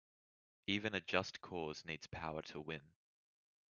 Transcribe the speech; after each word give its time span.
Even 0.65 0.95
a 0.95 0.99
just 0.99 1.41
cause 1.41 1.85
needs 1.85 2.07
power 2.07 2.41
to 2.41 2.59
win. 2.59 2.81